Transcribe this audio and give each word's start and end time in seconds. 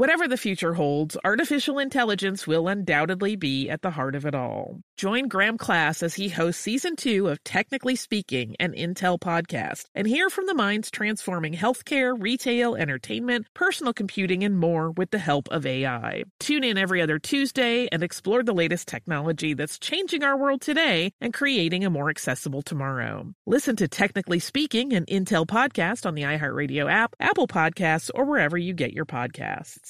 Whatever 0.00 0.26
the 0.26 0.38
future 0.38 0.72
holds, 0.72 1.14
artificial 1.26 1.78
intelligence 1.78 2.46
will 2.46 2.68
undoubtedly 2.68 3.36
be 3.36 3.68
at 3.68 3.82
the 3.82 3.90
heart 3.90 4.14
of 4.14 4.24
it 4.24 4.34
all. 4.34 4.80
Join 4.96 5.28
Graham 5.28 5.58
Class 5.58 6.02
as 6.02 6.14
he 6.14 6.30
hosts 6.30 6.62
season 6.62 6.96
two 6.96 7.28
of 7.28 7.44
Technically 7.44 7.96
Speaking, 7.96 8.56
an 8.58 8.72
Intel 8.72 9.18
podcast, 9.20 9.84
and 9.94 10.06
hear 10.06 10.30
from 10.30 10.46
the 10.46 10.54
minds 10.54 10.90
transforming 10.90 11.52
healthcare, 11.52 12.16
retail, 12.18 12.76
entertainment, 12.76 13.46
personal 13.52 13.92
computing, 13.92 14.42
and 14.42 14.58
more 14.58 14.90
with 14.90 15.10
the 15.10 15.18
help 15.18 15.48
of 15.50 15.66
AI. 15.66 16.24
Tune 16.38 16.64
in 16.64 16.78
every 16.78 17.02
other 17.02 17.18
Tuesday 17.18 17.86
and 17.92 18.02
explore 18.02 18.42
the 18.42 18.54
latest 18.54 18.88
technology 18.88 19.52
that's 19.52 19.78
changing 19.78 20.24
our 20.24 20.38
world 20.38 20.62
today 20.62 21.12
and 21.20 21.34
creating 21.34 21.84
a 21.84 21.90
more 21.90 22.08
accessible 22.08 22.62
tomorrow. 22.62 23.30
Listen 23.46 23.76
to 23.76 23.86
Technically 23.86 24.38
Speaking, 24.38 24.94
an 24.94 25.04
Intel 25.04 25.46
podcast 25.46 26.06
on 26.06 26.14
the 26.14 26.22
iHeartRadio 26.22 26.90
app, 26.90 27.14
Apple 27.20 27.48
Podcasts, 27.48 28.10
or 28.14 28.24
wherever 28.24 28.56
you 28.56 28.72
get 28.72 28.94
your 28.94 29.04
podcasts. 29.04 29.89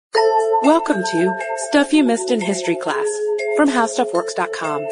Welcome 0.63 1.03
to 1.03 1.35
Stuff 1.69 1.91
You 1.91 2.03
Missed 2.03 2.29
in 2.29 2.39
History 2.39 2.75
Class 2.75 3.07
from 3.55 3.67
HowStuffWorks.com. 3.67 4.85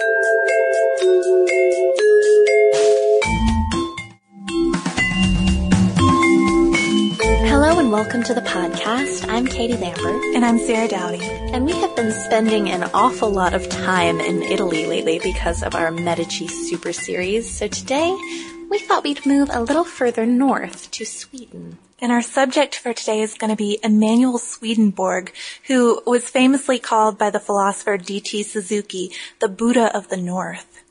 Hello 7.46 7.78
and 7.78 7.92
welcome 7.92 8.24
to 8.24 8.34
the 8.34 8.42
podcast. 8.42 9.30
I'm 9.30 9.46
Katie 9.46 9.78
Lambert. 9.78 10.36
And 10.36 10.44
I'm 10.44 10.58
Sarah 10.58 10.88
Dowdy. 10.88 11.22
And 11.22 11.68
we 11.68 11.74
have 11.74 11.96
been 11.96 12.14
spending 12.14 12.72
an 12.72 12.90
awful 12.96 13.30
lot 13.30 13.54
of 13.54 13.70
time 13.70 14.20
in 14.20 14.42
Italy 14.42 14.88
lately 14.88 15.20
because 15.20 15.62
of 15.62 15.76
our 15.76 15.92
Medici 15.92 16.48
Super 16.48 16.94
Series. 16.94 17.48
So 17.48 17.68
today, 17.68 18.10
we 18.72 18.80
thought 18.80 19.04
we'd 19.04 19.24
move 19.24 19.52
a 19.52 19.62
little 19.62 19.86
further 19.86 20.26
north 20.26 20.90
to 20.90 21.06
Sweden. 21.06 21.78
And 22.02 22.14
our 22.14 22.22
subject 22.22 22.76
for 22.76 22.94
today 22.94 23.20
is 23.20 23.34
going 23.34 23.50
to 23.50 23.58
be 23.58 23.80
Emanuel 23.84 24.38
Swedenborg, 24.38 25.34
who 25.68 26.02
was 26.06 26.30
famously 26.30 26.80
called 26.80 27.18
by 27.18 27.30
the 27.30 27.42
philosopher 27.42 27.98
D.T. 27.98 28.44
Suzuki 28.44 29.12
the 29.40 29.50
Buddha 29.50 29.94
of 29.96 30.08
the 30.08 30.16
North. 30.16 30.84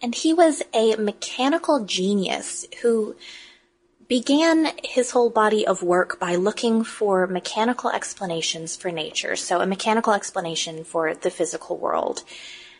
And 0.00 0.14
he 0.14 0.32
was 0.32 0.62
a 0.72 0.96
mechanical 0.96 1.84
genius 1.84 2.64
who 2.80 3.16
began 4.08 4.72
his 4.82 5.10
whole 5.10 5.28
body 5.28 5.66
of 5.66 5.82
work 5.82 6.18
by 6.18 6.36
looking 6.36 6.84
for 6.84 7.26
mechanical 7.26 7.90
explanations 7.90 8.76
for 8.76 8.90
nature. 8.90 9.36
So 9.36 9.60
a 9.60 9.66
mechanical 9.66 10.14
explanation 10.14 10.84
for 10.84 11.14
the 11.14 11.30
physical 11.30 11.76
world. 11.76 12.24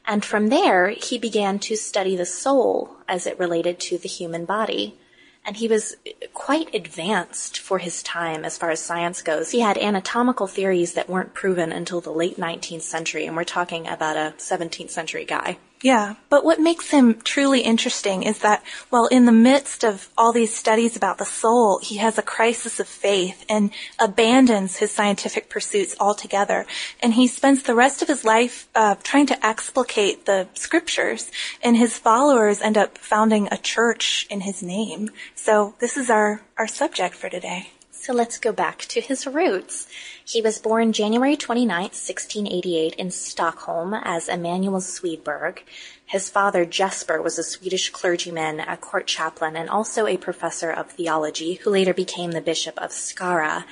And 0.07 0.25
from 0.25 0.49
there, 0.49 0.89
he 0.89 1.19
began 1.19 1.59
to 1.61 1.77
study 1.77 2.17
the 2.17 2.25
soul 2.25 2.97
as 3.07 3.27
it 3.27 3.39
related 3.39 3.79
to 3.81 3.99
the 3.99 4.09
human 4.09 4.47
body 4.47 4.99
and 5.45 5.57
he 5.57 5.69
was 5.69 5.97
quite 6.35 6.75
advanced 6.75 7.59
for 7.59 7.79
his 7.79 8.03
time 8.03 8.45
as 8.45 8.59
far 8.59 8.71
as 8.71 8.81
science 8.81 9.23
goes. 9.23 9.51
He 9.51 9.61
had 9.61 9.79
anatomical 9.79 10.47
theories 10.47 10.95
that 10.95 11.09
weren't 11.09 11.35
proven 11.35 11.73
until 11.73 12.01
the 12.01 12.11
late 12.11 12.37
19th 12.37 12.83
century, 12.83 13.27
and 13.27 13.37
we're 13.37 13.45
talking 13.45 13.87
about 13.87 14.17
a 14.17 14.35
17th 14.39 14.91
century 14.91 15.25
guy. 15.25 15.59
Yeah, 15.83 16.17
but 16.29 16.45
what 16.45 16.61
makes 16.61 16.91
him 16.91 17.23
truly 17.23 17.63
interesting 17.63 18.23
is 18.23 18.41
that 18.41 18.63
while 18.91 19.07
in 19.07 19.25
the 19.25 19.33
midst 19.33 19.83
of 19.83 20.11
all 20.17 20.31
these 20.31 20.55
studies 20.55 20.95
about 20.95 21.17
the 21.17 21.25
soul, 21.25 21.79
he 21.83 21.97
has 21.97 22.19
a 22.19 22.23
crisis 22.23 22.81
of 22.81 22.87
faith 22.87 23.47
and 23.49 23.71
abandons 23.99 24.77
his 24.77 24.93
scientific 24.93 25.49
pursuits 25.49 25.97
altogether. 25.99 26.67
And 27.03 27.15
he 27.15 27.27
spends 27.27 27.63
the 27.63 27.75
rest 27.75 28.03
of 28.03 28.09
his 28.09 28.27
life 28.27 28.69
uh, 28.75 28.97
trying 29.03 29.27
to 29.29 29.47
explicate 29.47 30.27
the 30.27 30.49
scriptures, 30.53 31.31
and 31.63 31.79
his 31.79 31.97
followers 31.99 32.61
end 32.61 32.77
up 32.77 32.99
founding 32.99 33.49
a 33.51 33.57
church 33.57 34.27
in 34.29 34.43
his 34.43 34.63
name. 34.63 35.09
So 35.35 35.75
this 35.79 35.97
is 35.97 36.11
our, 36.11 36.43
our 36.59 36.69
subject 36.69 37.15
for 37.15 37.31
today. 37.31 37.71
So 38.01 38.15
let's 38.15 38.39
go 38.39 38.51
back 38.51 38.79
to 38.79 39.01
his 39.03 39.27
roots. 39.27 39.87
He 40.25 40.41
was 40.41 40.59
born 40.59 40.95
January 40.95 41.37
29, 41.37 41.83
1688 41.83 42.95
in 42.95 43.11
Stockholm 43.11 43.93
as 43.93 44.27
Emanuel 44.27 44.81
Swedenborg. 44.81 45.63
His 46.07 46.31
father, 46.31 46.65
Jesper, 46.65 47.21
was 47.21 47.39
a 47.39 47.43
Swedish 47.43 47.91
clergyman, 47.91 48.61
a 48.61 48.79
court 48.79 49.07
chaplain, 49.07 49.55
and 49.55 49.69
also 49.69 50.07
a 50.07 50.17
professor 50.17 50.71
of 50.71 50.91
theology 50.91 51.57
who 51.57 51.69
later 51.69 51.93
became 51.93 52.31
the 52.31 52.41
bishop 52.41 52.79
of 52.79 52.91
Skara. 52.91 53.65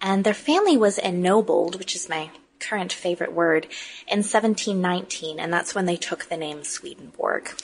And 0.00 0.24
their 0.24 0.34
family 0.34 0.76
was 0.76 0.98
ennobled, 0.98 1.78
which 1.78 1.94
is 1.94 2.08
my 2.08 2.30
current 2.58 2.92
favorite 2.92 3.32
word, 3.32 3.66
in 4.08 4.18
1719, 4.18 5.38
and 5.38 5.52
that's 5.52 5.76
when 5.76 5.86
they 5.86 5.96
took 5.96 6.24
the 6.24 6.36
name 6.36 6.64
Swedenborg. 6.64 7.54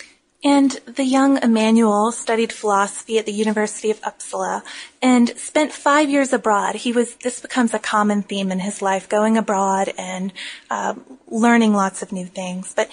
And 0.45 0.73
the 0.87 1.05
young 1.05 1.39
Emanuel 1.43 2.11
studied 2.11 2.53
philosophy 2.53 3.17
at 3.17 3.27
the 3.27 3.33
University 3.33 3.91
of 3.91 4.01
Uppsala 4.01 4.63
and 5.01 5.37
spent 5.39 5.73
five 5.73 6.11
years 6.11 6.33
abroad. 6.33 6.75
He 6.75 6.93
was, 6.93 7.15
this 7.17 7.39
becomes 7.41 7.75
a 7.75 7.79
common 7.79 8.23
theme 8.23 8.51
in 8.51 8.59
his 8.59 8.83
life, 8.83 9.09
going 9.09 9.39
abroad 9.39 9.93
and 9.97 10.33
uh, 10.69 10.95
learning 11.29 11.75
lots 11.75 12.03
of 12.03 12.11
new 12.11 12.27
things. 12.27 12.75
But 12.75 12.91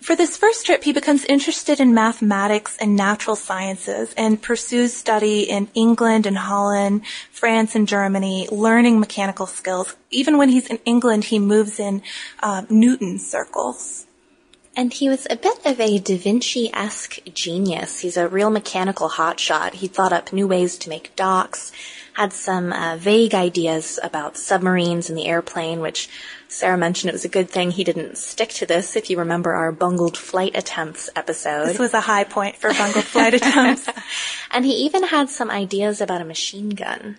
for 0.00 0.16
this 0.16 0.36
first 0.36 0.66
trip, 0.66 0.82
he 0.82 0.92
becomes 0.92 1.24
interested 1.24 1.78
in 1.78 1.94
mathematics 1.94 2.76
and 2.78 2.96
natural 2.96 3.36
sciences 3.36 4.12
and 4.16 4.42
pursues 4.42 4.92
study 4.92 5.42
in 5.42 5.68
England 5.74 6.26
and 6.26 6.38
Holland, 6.38 7.02
France 7.30 7.74
and 7.74 7.86
Germany, 7.86 8.48
learning 8.50 8.98
mechanical 8.98 9.46
skills. 9.46 9.94
Even 10.10 10.36
when 10.38 10.48
he's 10.48 10.66
in 10.66 10.78
England, 10.84 11.24
he 11.24 11.38
moves 11.38 11.78
in 11.78 12.02
uh, 12.42 12.62
Newton 12.68 13.18
circles. 13.18 14.06
And 14.76 14.92
he 14.92 15.08
was 15.08 15.26
a 15.28 15.36
bit 15.36 15.66
of 15.66 15.80
a 15.80 15.98
Da 15.98 16.16
Vinci-esque 16.16 17.18
genius. 17.34 18.00
He's 18.00 18.16
a 18.16 18.28
real 18.28 18.50
mechanical 18.50 19.08
hotshot. 19.08 19.74
He 19.74 19.88
thought 19.88 20.12
up 20.12 20.32
new 20.32 20.46
ways 20.46 20.78
to 20.78 20.88
make 20.88 21.14
docks, 21.16 21.72
had 22.14 22.32
some 22.32 22.72
uh, 22.72 22.96
vague 22.96 23.34
ideas 23.34 23.98
about 24.02 24.36
submarines 24.36 25.08
and 25.08 25.18
the 25.18 25.26
airplane, 25.26 25.80
which 25.80 26.08
Sarah 26.48 26.78
mentioned 26.78 27.08
it 27.08 27.14
was 27.14 27.24
a 27.24 27.28
good 27.28 27.50
thing 27.50 27.70
he 27.70 27.84
didn't 27.84 28.16
stick 28.16 28.50
to 28.50 28.66
this, 28.66 28.94
if 28.94 29.10
you 29.10 29.18
remember 29.18 29.52
our 29.52 29.72
bungled 29.72 30.16
flight 30.16 30.56
attempts 30.56 31.10
episode. 31.16 31.66
This 31.66 31.78
was 31.78 31.94
a 31.94 32.00
high 32.00 32.24
point 32.24 32.56
for 32.56 32.72
bungled 32.72 33.04
flight 33.04 33.34
attempts. 33.34 33.88
and 34.50 34.64
he 34.64 34.72
even 34.72 35.02
had 35.04 35.30
some 35.30 35.50
ideas 35.50 36.00
about 36.00 36.22
a 36.22 36.24
machine 36.24 36.70
gun. 36.70 37.18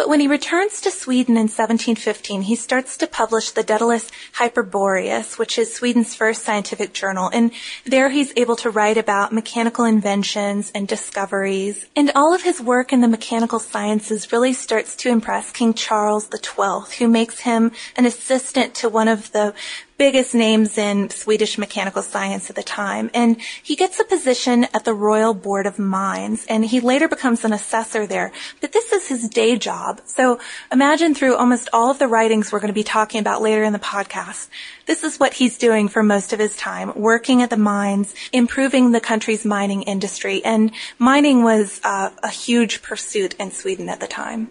But 0.00 0.08
when 0.08 0.20
he 0.20 0.28
returns 0.28 0.80
to 0.80 0.90
Sweden 0.90 1.36
in 1.36 1.42
1715, 1.42 2.40
he 2.40 2.56
starts 2.56 2.96
to 2.96 3.06
publish 3.06 3.50
the 3.50 3.62
Daedalus 3.62 4.10
Hyperboreus, 4.32 5.38
which 5.38 5.58
is 5.58 5.74
Sweden's 5.74 6.14
first 6.14 6.42
scientific 6.42 6.94
journal. 6.94 7.28
And 7.34 7.50
there 7.84 8.08
he's 8.08 8.32
able 8.34 8.56
to 8.56 8.70
write 8.70 8.96
about 8.96 9.30
mechanical 9.30 9.84
inventions 9.84 10.72
and 10.74 10.88
discoveries. 10.88 11.84
And 11.94 12.10
all 12.14 12.32
of 12.32 12.44
his 12.44 12.62
work 12.62 12.94
in 12.94 13.02
the 13.02 13.08
mechanical 13.08 13.58
sciences 13.58 14.32
really 14.32 14.54
starts 14.54 14.96
to 14.96 15.10
impress 15.10 15.52
King 15.52 15.74
Charles 15.74 16.30
XII, 16.34 16.96
who 16.98 17.06
makes 17.06 17.40
him 17.40 17.70
an 17.94 18.06
assistant 18.06 18.72
to 18.76 18.88
one 18.88 19.06
of 19.06 19.32
the 19.32 19.52
biggest 20.00 20.34
names 20.34 20.78
in 20.78 21.10
Swedish 21.10 21.58
mechanical 21.58 22.00
science 22.00 22.48
at 22.48 22.56
the 22.56 22.62
time. 22.62 23.10
And 23.12 23.38
he 23.62 23.76
gets 23.76 24.00
a 24.00 24.04
position 24.04 24.64
at 24.72 24.86
the 24.86 24.94
Royal 24.94 25.34
Board 25.34 25.66
of 25.66 25.78
Mines 25.78 26.46
and 26.48 26.64
he 26.64 26.80
later 26.80 27.06
becomes 27.06 27.44
an 27.44 27.52
assessor 27.52 28.06
there. 28.06 28.32
But 28.62 28.72
this 28.72 28.92
is 28.94 29.08
his 29.08 29.28
day 29.28 29.58
job. 29.58 30.00
So 30.06 30.40
imagine 30.72 31.14
through 31.14 31.36
almost 31.36 31.68
all 31.74 31.90
of 31.90 31.98
the 31.98 32.08
writings 32.08 32.50
we're 32.50 32.60
going 32.60 32.72
to 32.72 32.82
be 32.82 32.82
talking 32.82 33.20
about 33.20 33.42
later 33.42 33.62
in 33.62 33.74
the 33.74 33.78
podcast. 33.78 34.48
This 34.86 35.04
is 35.04 35.20
what 35.20 35.34
he's 35.34 35.58
doing 35.58 35.86
for 35.86 36.02
most 36.02 36.32
of 36.32 36.38
his 36.38 36.56
time, 36.56 36.94
working 36.96 37.42
at 37.42 37.50
the 37.50 37.58
mines, 37.58 38.14
improving 38.32 38.92
the 38.92 39.02
country's 39.02 39.44
mining 39.44 39.82
industry. 39.82 40.42
And 40.42 40.72
mining 40.98 41.42
was 41.42 41.78
uh, 41.84 42.08
a 42.22 42.30
huge 42.30 42.80
pursuit 42.80 43.34
in 43.34 43.50
Sweden 43.50 43.90
at 43.90 44.00
the 44.00 44.06
time. 44.06 44.48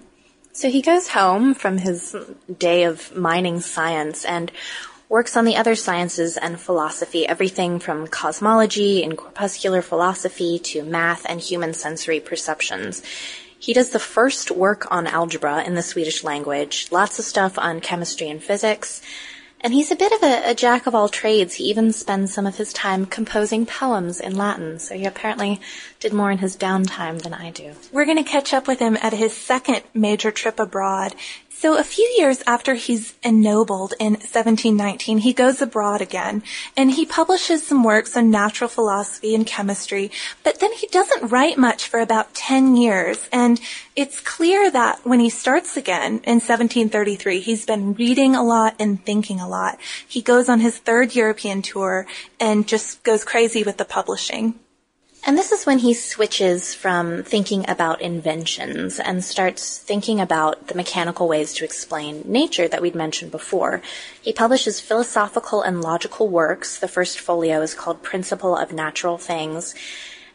So 0.51 0.69
he 0.69 0.83
goes 0.83 1.07
home 1.07 1.55
from 1.55 1.79
his 1.79 2.15
day 2.59 2.83
of 2.83 3.15
mining 3.15 3.61
science 3.61 4.25
and 4.25 4.51
works 5.09 5.35
on 5.35 5.43
the 5.43 5.57
other 5.57 5.75
sciences 5.75 6.37
and 6.37 6.61
philosophy, 6.61 7.27
everything 7.27 7.79
from 7.79 8.07
cosmology 8.07 9.03
and 9.03 9.17
corpuscular 9.17 9.81
philosophy 9.81 10.59
to 10.59 10.83
math 10.83 11.25
and 11.27 11.41
human 11.41 11.73
sensory 11.73 12.19
perceptions. 12.19 13.01
He 13.57 13.73
does 13.73 13.89
the 13.89 13.99
first 13.99 14.51
work 14.51 14.89
on 14.91 15.07
algebra 15.07 15.63
in 15.63 15.73
the 15.73 15.81
Swedish 15.81 16.23
language, 16.23 16.87
lots 16.91 17.17
of 17.17 17.25
stuff 17.25 17.57
on 17.57 17.81
chemistry 17.81 18.29
and 18.29 18.41
physics, 18.41 19.01
and 19.61 19.73
he's 19.73 19.91
a 19.91 19.95
bit 19.95 20.13
of 20.13 20.23
a, 20.23 20.51
a, 20.51 20.55
jack 20.55 20.87
of 20.87 20.95
all 20.95 21.09
trades. 21.09 21.55
He 21.55 21.65
even 21.65 21.91
spends 21.91 22.33
some 22.33 22.47
of 22.47 22.55
his 22.55 22.71
time 22.71 23.05
composing 23.05 23.65
poems 23.65 24.21
in 24.21 24.37
Latin, 24.37 24.79
so 24.79 24.95
he 24.95 25.05
apparently 25.05 25.59
did 25.99 26.13
more 26.13 26.31
in 26.31 26.37
his 26.37 26.55
downtime 26.55 27.21
than 27.21 27.33
I 27.33 27.49
do. 27.49 27.73
We're 27.91 28.05
going 28.05 28.23
to 28.23 28.29
catch 28.29 28.53
up 28.53 28.67
with 28.67 28.79
him 28.79 28.97
at 29.01 29.11
his 29.11 29.35
second 29.35 29.81
major 29.93 30.31
trip 30.31 30.59
abroad 30.59 31.13
so 31.59 31.77
a 31.77 31.83
few 31.83 32.05
years 32.17 32.41
after 32.47 32.75
he's 32.75 33.15
ennobled 33.21 33.93
in 33.99 34.13
1719, 34.13 35.17
he 35.17 35.33
goes 35.33 35.61
abroad 35.61 35.99
again 35.99 36.41
and 36.77 36.91
he 36.91 37.05
publishes 37.05 37.67
some 37.67 37.83
works 37.83 38.15
on 38.15 38.31
natural 38.31 38.69
philosophy 38.69 39.35
and 39.35 39.45
chemistry, 39.45 40.09
but 40.41 40.61
then 40.61 40.71
he 40.71 40.87
doesn't 40.87 41.29
write 41.29 41.57
much 41.57 41.85
for 41.85 41.99
about 41.99 42.33
10 42.33 42.77
years. 42.77 43.27
And 43.33 43.59
it's 43.93 44.21
clear 44.21 44.71
that 44.71 45.05
when 45.05 45.19
he 45.19 45.29
starts 45.29 45.75
again 45.75 46.21
in 46.23 46.39
1733, 46.39 47.41
he's 47.41 47.65
been 47.65 47.93
reading 47.93 48.37
a 48.37 48.43
lot 48.43 48.75
and 48.79 49.03
thinking 49.05 49.41
a 49.41 49.49
lot. 49.49 49.79
He 50.07 50.21
goes 50.21 50.47
on 50.47 50.61
his 50.61 50.77
third 50.77 51.13
European 51.13 51.61
tour 51.61 52.07
and 52.39 52.69
just 52.69 53.03
goes 53.03 53.25
crazy 53.25 53.63
with 53.63 53.75
the 53.75 53.83
publishing. 53.83 54.57
And 55.25 55.37
this 55.37 55.51
is 55.51 55.65
when 55.65 55.79
he 55.79 55.93
switches 55.93 56.73
from 56.73 57.23
thinking 57.23 57.69
about 57.69 58.01
inventions 58.01 58.99
and 58.99 59.23
starts 59.23 59.77
thinking 59.77 60.19
about 60.21 60.67
the 60.67 60.75
mechanical 60.75 61.27
ways 61.27 61.53
to 61.55 61.65
explain 61.65 62.23
nature 62.25 62.67
that 62.67 62.81
we'd 62.81 62.95
mentioned 62.95 63.31
before. 63.31 63.81
He 64.21 64.31
publishes 64.31 64.79
philosophical 64.79 65.61
and 65.61 65.81
logical 65.81 66.29
works. 66.29 66.79
The 66.79 66.87
first 66.87 67.19
folio 67.19 67.61
is 67.61 67.73
called 67.73 68.01
Principle 68.01 68.55
of 68.55 68.71
Natural 68.71 69.17
Things. 69.17 69.75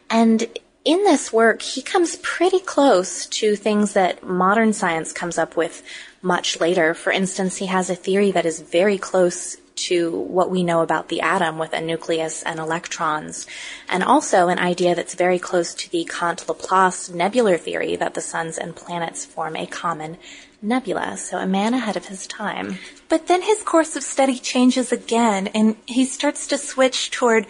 And 0.09 0.47
in 0.85 1.03
this 1.03 1.33
work, 1.33 1.63
he 1.63 1.81
comes 1.81 2.17
pretty 2.17 2.59
close 2.59 3.25
to 3.25 3.55
things 3.55 3.93
that 3.93 4.23
modern 4.23 4.71
science 4.71 5.11
comes 5.11 5.39
up 5.39 5.57
with 5.57 5.81
much 6.21 6.59
later. 6.59 6.93
For 6.93 7.11
instance, 7.11 7.57
he 7.57 7.65
has 7.65 7.89
a 7.89 7.95
theory 7.95 8.29
that 8.31 8.45
is 8.45 8.61
very 8.61 8.99
close 8.99 9.57
to 9.75 10.11
what 10.11 10.49
we 10.49 10.63
know 10.63 10.81
about 10.81 11.09
the 11.09 11.21
atom 11.21 11.57
with 11.57 11.73
a 11.73 11.81
nucleus 11.81 12.43
and 12.43 12.59
electrons, 12.59 13.45
and 13.89 14.03
also 14.03 14.47
an 14.47 14.59
idea 14.59 14.95
that's 14.95 15.15
very 15.15 15.39
close 15.39 15.73
to 15.75 15.89
the 15.91 16.05
Kant-Laplace 16.05 17.09
nebular 17.09 17.57
theory 17.57 17.95
that 17.95 18.13
the 18.13 18.21
suns 18.21 18.57
and 18.57 18.75
planets 18.75 19.25
form 19.25 19.55
a 19.55 19.65
common 19.65 20.17
nebula. 20.61 21.17
So 21.17 21.37
a 21.37 21.45
man 21.45 21.73
ahead 21.73 21.97
of 21.97 22.05
his 22.05 22.25
time. 22.25 22.79
But 23.07 23.27
then 23.27 23.43
his 23.43 23.61
course 23.61 23.95
of 23.95 24.03
study 24.03 24.39
changes 24.39 24.91
again, 24.91 25.47
and 25.47 25.75
he 25.85 26.05
starts 26.05 26.47
to 26.47 26.57
switch 26.57 27.11
toward 27.11 27.45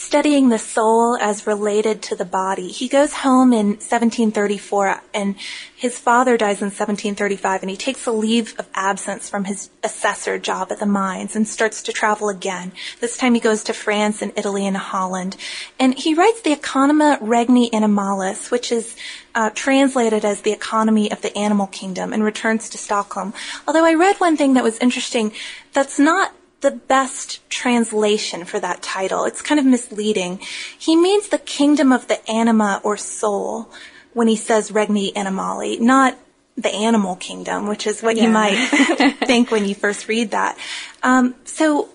studying 0.00 0.48
the 0.48 0.58
soul 0.58 1.14
as 1.18 1.46
related 1.46 2.00
to 2.00 2.16
the 2.16 2.24
body. 2.24 2.68
He 2.68 2.88
goes 2.88 3.12
home 3.12 3.52
in 3.52 3.66
1734 3.76 5.02
and 5.12 5.34
his 5.76 5.98
father 5.98 6.38
dies 6.38 6.62
in 6.62 6.68
1735 6.68 7.60
and 7.62 7.68
he 7.68 7.76
takes 7.76 8.06
a 8.06 8.10
leave 8.10 8.58
of 8.58 8.66
absence 8.74 9.28
from 9.28 9.44
his 9.44 9.68
assessor 9.84 10.38
job 10.38 10.72
at 10.72 10.80
the 10.80 10.86
mines 10.86 11.36
and 11.36 11.46
starts 11.46 11.82
to 11.82 11.92
travel 11.92 12.30
again. 12.30 12.72
This 13.00 13.18
time 13.18 13.34
he 13.34 13.40
goes 13.40 13.62
to 13.64 13.74
France 13.74 14.22
and 14.22 14.32
Italy 14.36 14.66
and 14.66 14.78
Holland. 14.78 15.36
And 15.78 15.94
he 15.94 16.14
writes 16.14 16.40
the 16.40 16.56
Oeconomia 16.56 17.18
Regni 17.20 17.68
Animalis, 17.70 18.50
which 18.50 18.72
is 18.72 18.96
uh, 19.34 19.50
translated 19.50 20.24
as 20.24 20.40
the 20.40 20.52
economy 20.52 21.12
of 21.12 21.20
the 21.20 21.36
animal 21.36 21.66
kingdom 21.66 22.14
and 22.14 22.24
returns 22.24 22.70
to 22.70 22.78
Stockholm. 22.78 23.34
Although 23.68 23.84
I 23.84 23.92
read 23.92 24.16
one 24.16 24.38
thing 24.38 24.54
that 24.54 24.64
was 24.64 24.78
interesting, 24.78 25.32
that's 25.74 25.98
not 25.98 26.32
the 26.60 26.70
best 26.70 27.48
translation 27.48 28.44
for 28.44 28.60
that 28.60 28.82
title. 28.82 29.24
It's 29.24 29.42
kind 29.42 29.58
of 29.58 29.66
misleading. 29.66 30.40
He 30.78 30.94
means 30.96 31.28
the 31.28 31.38
kingdom 31.38 31.92
of 31.92 32.08
the 32.08 32.28
anima 32.30 32.80
or 32.84 32.96
soul 32.96 33.70
when 34.12 34.28
he 34.28 34.36
says 34.36 34.70
regni 34.70 35.12
animali, 35.12 35.80
not 35.80 36.18
the 36.56 36.72
animal 36.74 37.16
kingdom, 37.16 37.66
which 37.66 37.86
is 37.86 38.02
what 38.02 38.16
yeah. 38.16 38.24
you 38.24 38.28
might 38.28 39.16
think 39.24 39.50
when 39.50 39.64
you 39.64 39.74
first 39.74 40.08
read 40.08 40.32
that. 40.32 40.58
Um, 41.02 41.34
so 41.44 41.88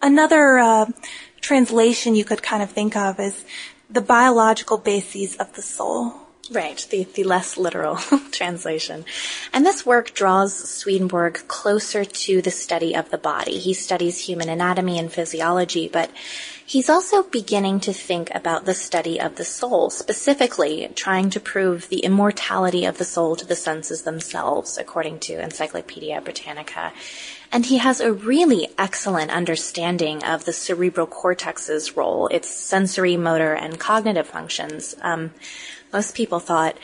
another 0.00 0.58
uh, 0.58 0.86
translation 1.40 2.14
you 2.14 2.24
could 2.24 2.42
kind 2.42 2.62
of 2.62 2.70
think 2.70 2.96
of 2.96 3.20
is 3.20 3.44
the 3.90 4.00
biological 4.00 4.78
bases 4.78 5.36
of 5.36 5.52
the 5.54 5.62
soul. 5.62 6.23
Right, 6.50 6.86
the, 6.90 7.04
the 7.04 7.24
less 7.24 7.56
literal 7.56 7.96
translation. 8.30 9.06
And 9.52 9.64
this 9.64 9.86
work 9.86 10.12
draws 10.12 10.54
Swedenborg 10.54 11.48
closer 11.48 12.04
to 12.04 12.42
the 12.42 12.50
study 12.50 12.94
of 12.94 13.10
the 13.10 13.18
body. 13.18 13.58
He 13.58 13.72
studies 13.72 14.18
human 14.18 14.50
anatomy 14.50 14.98
and 14.98 15.10
physiology, 15.10 15.88
but 15.88 16.10
he's 16.66 16.90
also 16.90 17.22
beginning 17.22 17.80
to 17.80 17.94
think 17.94 18.30
about 18.34 18.66
the 18.66 18.74
study 18.74 19.18
of 19.18 19.36
the 19.36 19.44
soul, 19.44 19.88
specifically 19.88 20.90
trying 20.94 21.30
to 21.30 21.40
prove 21.40 21.88
the 21.88 22.00
immortality 22.00 22.84
of 22.84 22.98
the 22.98 23.06
soul 23.06 23.36
to 23.36 23.46
the 23.46 23.56
senses 23.56 24.02
themselves, 24.02 24.76
according 24.76 25.20
to 25.20 25.42
Encyclopedia 25.42 26.20
Britannica. 26.20 26.92
And 27.50 27.64
he 27.64 27.78
has 27.78 28.00
a 28.00 28.12
really 28.12 28.68
excellent 28.76 29.30
understanding 29.30 30.22
of 30.24 30.44
the 30.44 30.52
cerebral 30.52 31.06
cortex's 31.06 31.96
role, 31.96 32.26
its 32.26 32.50
sensory, 32.50 33.16
motor, 33.16 33.54
and 33.54 33.78
cognitive 33.78 34.26
functions. 34.26 34.94
Um, 35.00 35.30
most 35.94 36.14
people 36.14 36.40
thought 36.40 36.76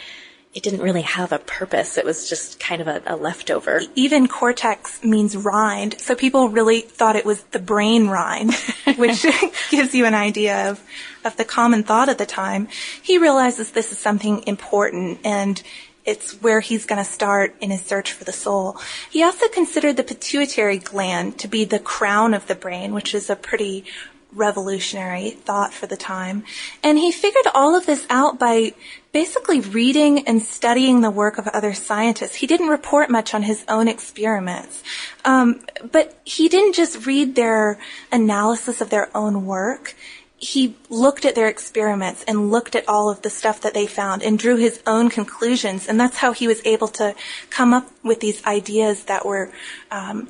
it 0.54 0.62
didn't 0.62 0.80
really 0.80 1.02
have 1.02 1.30
a 1.30 1.38
purpose. 1.38 1.96
It 1.96 2.04
was 2.04 2.28
just 2.28 2.58
kind 2.58 2.80
of 2.80 2.88
a, 2.88 3.02
a, 3.06 3.16
leftover. 3.16 3.80
Even 3.94 4.26
cortex 4.26 5.02
means 5.04 5.36
rind, 5.36 6.00
so 6.00 6.16
people 6.16 6.48
really 6.48 6.80
thought 6.80 7.14
it 7.14 7.24
was 7.24 7.42
the 7.44 7.60
brain 7.60 8.08
rind, 8.08 8.54
which 8.96 9.24
gives 9.70 9.94
you 9.94 10.06
an 10.06 10.14
idea 10.14 10.70
of, 10.70 10.82
of 11.24 11.36
the 11.36 11.44
common 11.44 11.84
thought 11.84 12.08
at 12.08 12.18
the 12.18 12.26
time. 12.26 12.66
He 13.00 13.18
realizes 13.18 13.70
this 13.70 13.92
is 13.92 13.98
something 13.98 14.42
important 14.46 15.20
and 15.24 15.62
it's 16.04 16.32
where 16.42 16.60
he's 16.60 16.86
going 16.86 16.98
to 16.98 17.08
start 17.08 17.54
in 17.60 17.70
his 17.70 17.82
search 17.82 18.12
for 18.12 18.24
the 18.24 18.32
soul. 18.32 18.76
He 19.10 19.22
also 19.22 19.46
considered 19.48 19.96
the 19.96 20.02
pituitary 20.02 20.78
gland 20.78 21.38
to 21.38 21.48
be 21.48 21.64
the 21.64 21.78
crown 21.78 22.34
of 22.34 22.46
the 22.48 22.54
brain, 22.54 22.94
which 22.94 23.14
is 23.14 23.30
a 23.30 23.36
pretty 23.36 23.84
revolutionary 24.32 25.30
thought 25.30 25.72
for 25.72 25.86
the 25.86 25.96
time. 25.96 26.44
And 26.82 26.98
he 26.98 27.12
figured 27.12 27.46
all 27.54 27.74
of 27.74 27.86
this 27.86 28.06
out 28.10 28.38
by 28.38 28.74
basically 29.12 29.60
reading 29.60 30.26
and 30.26 30.42
studying 30.42 31.00
the 31.00 31.10
work 31.10 31.38
of 31.38 31.48
other 31.48 31.74
scientists. 31.74 32.36
He 32.36 32.46
didn't 32.46 32.68
report 32.68 33.10
much 33.10 33.34
on 33.34 33.42
his 33.42 33.64
own 33.68 33.88
experiments. 33.88 34.82
Um, 35.24 35.64
but 35.90 36.20
he 36.24 36.48
didn't 36.48 36.74
just 36.74 37.06
read 37.06 37.34
their 37.34 37.78
analysis 38.12 38.80
of 38.80 38.90
their 38.90 39.14
own 39.16 39.46
work. 39.46 39.94
He 40.36 40.76
looked 40.88 41.24
at 41.26 41.34
their 41.34 41.48
experiments 41.48 42.24
and 42.26 42.50
looked 42.50 42.74
at 42.74 42.88
all 42.88 43.10
of 43.10 43.20
the 43.22 43.28
stuff 43.28 43.60
that 43.60 43.74
they 43.74 43.86
found 43.86 44.22
and 44.22 44.38
drew 44.38 44.56
his 44.56 44.80
own 44.86 45.10
conclusions. 45.10 45.86
And 45.86 46.00
that's 46.00 46.16
how 46.16 46.32
he 46.32 46.46
was 46.46 46.64
able 46.64 46.88
to 46.88 47.14
come 47.50 47.74
up 47.74 47.90
with 48.02 48.20
these 48.20 48.42
ideas 48.46 49.04
that 49.04 49.26
were 49.26 49.52
um, 49.90 50.28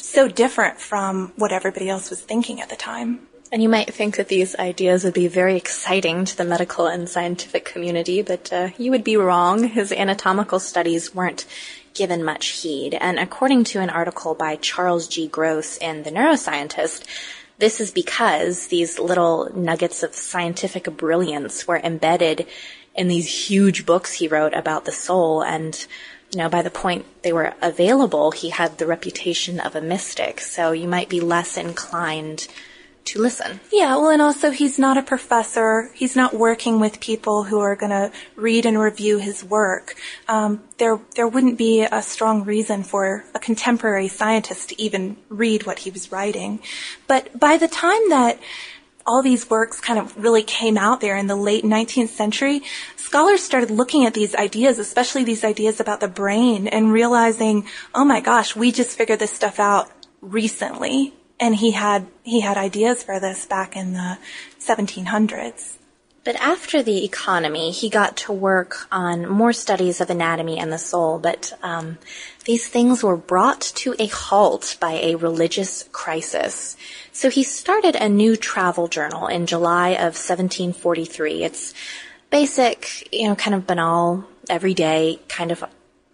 so 0.00 0.28
different 0.28 0.80
from 0.80 1.32
what 1.36 1.52
everybody 1.52 1.88
else 1.88 2.10
was 2.10 2.20
thinking 2.20 2.60
at 2.60 2.68
the 2.68 2.76
time. 2.76 3.26
And 3.52 3.62
you 3.62 3.68
might 3.68 3.92
think 3.92 4.16
that 4.16 4.28
these 4.28 4.54
ideas 4.56 5.02
would 5.02 5.14
be 5.14 5.26
very 5.26 5.56
exciting 5.56 6.24
to 6.24 6.36
the 6.36 6.44
medical 6.44 6.86
and 6.86 7.08
scientific 7.08 7.64
community, 7.64 8.22
but 8.22 8.52
uh, 8.52 8.68
you 8.78 8.92
would 8.92 9.02
be 9.02 9.16
wrong. 9.16 9.64
His 9.64 9.90
anatomical 9.90 10.60
studies 10.60 11.14
weren't 11.14 11.46
given 11.92 12.22
much 12.22 12.46
heed. 12.46 12.94
And 12.94 13.18
according 13.18 13.64
to 13.64 13.80
an 13.80 13.90
article 13.90 14.36
by 14.36 14.54
Charles 14.56 15.08
G. 15.08 15.26
Gross 15.26 15.76
in 15.78 16.04
The 16.04 16.10
Neuroscientist, 16.10 17.04
this 17.58 17.80
is 17.80 17.90
because 17.90 18.68
these 18.68 19.00
little 19.00 19.50
nuggets 19.52 20.04
of 20.04 20.14
scientific 20.14 20.84
brilliance 20.96 21.66
were 21.66 21.78
embedded 21.78 22.46
in 22.94 23.08
these 23.08 23.48
huge 23.48 23.84
books 23.84 24.14
he 24.14 24.28
wrote 24.28 24.54
about 24.54 24.84
the 24.84 24.92
soul. 24.92 25.42
And, 25.42 25.86
you 26.32 26.38
know, 26.38 26.48
by 26.48 26.62
the 26.62 26.70
point 26.70 27.04
they 27.22 27.32
were 27.32 27.54
available, 27.60 28.30
he 28.30 28.50
had 28.50 28.78
the 28.78 28.86
reputation 28.86 29.58
of 29.60 29.74
a 29.74 29.80
mystic. 29.80 30.40
So 30.40 30.72
you 30.72 30.86
might 30.86 31.08
be 31.08 31.20
less 31.20 31.56
inclined 31.56 32.46
to 33.06 33.20
listen. 33.20 33.58
Yeah, 33.72 33.96
well, 33.96 34.10
and 34.10 34.22
also 34.22 34.50
he's 34.50 34.78
not 34.78 34.96
a 34.96 35.02
professor. 35.02 35.90
He's 35.94 36.14
not 36.14 36.34
working 36.34 36.78
with 36.78 37.00
people 37.00 37.44
who 37.44 37.58
are 37.58 37.74
going 37.74 37.90
to 37.90 38.12
read 38.36 38.66
and 38.66 38.78
review 38.78 39.18
his 39.18 39.42
work. 39.42 39.94
Um, 40.28 40.62
there, 40.78 41.00
there 41.16 41.26
wouldn't 41.26 41.58
be 41.58 41.82
a 41.82 42.02
strong 42.02 42.44
reason 42.44 42.84
for 42.84 43.24
a 43.34 43.38
contemporary 43.38 44.08
scientist 44.08 44.68
to 44.68 44.80
even 44.80 45.16
read 45.28 45.66
what 45.66 45.80
he 45.80 45.90
was 45.90 46.12
writing. 46.12 46.60
But 47.08 47.38
by 47.38 47.56
the 47.56 47.68
time 47.68 48.10
that 48.10 48.38
all 49.06 49.22
these 49.22 49.48
works 49.50 49.80
kind 49.80 49.98
of 49.98 50.16
really 50.16 50.42
came 50.42 50.78
out 50.78 51.00
there 51.00 51.16
in 51.16 51.26
the 51.26 51.34
late 51.34 51.64
19th 51.64 52.10
century, 52.10 52.62
scholars 53.10 53.42
started 53.42 53.72
looking 53.72 54.06
at 54.06 54.14
these 54.14 54.36
ideas, 54.36 54.78
especially 54.78 55.24
these 55.24 55.42
ideas 55.42 55.80
about 55.80 55.98
the 55.98 56.06
brain, 56.06 56.68
and 56.68 56.92
realizing, 56.92 57.66
oh 57.92 58.04
my 58.04 58.20
gosh, 58.20 58.54
we 58.54 58.70
just 58.70 58.96
figured 58.96 59.18
this 59.18 59.32
stuff 59.32 59.58
out 59.58 59.90
recently 60.20 61.12
and 61.40 61.56
he 61.56 61.72
had 61.72 62.06
he 62.22 62.38
had 62.38 62.56
ideas 62.56 63.02
for 63.02 63.18
this 63.18 63.46
back 63.46 63.74
in 63.74 63.94
the 63.94 64.16
1700s. 64.60 65.78
But 66.22 66.36
after 66.36 66.84
the 66.84 67.04
economy, 67.04 67.72
he 67.72 67.90
got 67.90 68.16
to 68.18 68.32
work 68.32 68.86
on 68.92 69.28
more 69.28 69.52
studies 69.54 70.00
of 70.00 70.08
anatomy 70.08 70.58
and 70.58 70.72
the 70.72 70.78
soul. 70.78 71.18
But 71.18 71.58
um, 71.64 71.98
these 72.44 72.68
things 72.68 73.02
were 73.02 73.16
brought 73.16 73.62
to 73.82 73.96
a 73.98 74.06
halt 74.06 74.76
by 74.78 74.92
a 74.92 75.16
religious 75.16 75.88
crisis. 75.90 76.76
So 77.10 77.28
he 77.28 77.42
started 77.42 77.96
a 77.96 78.08
new 78.08 78.36
travel 78.36 78.86
journal 78.86 79.26
in 79.26 79.46
July 79.46 79.88
of 79.94 80.14
1743. 80.14 81.42
It's 81.42 81.74
basic, 82.30 83.12
you 83.12 83.28
know, 83.28 83.34
kind 83.34 83.54
of 83.54 83.66
banal, 83.66 84.24
everyday 84.48 85.20
kind 85.28 85.52
of 85.52 85.64